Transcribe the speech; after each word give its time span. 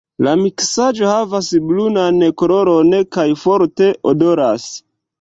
La 0.27 0.31
miksaĵo 0.37 1.11
havas 1.11 1.51
brunan 1.67 2.19
koloron 2.45 2.99
kaj 3.19 3.29
forte 3.47 3.95
odoras. 4.15 4.71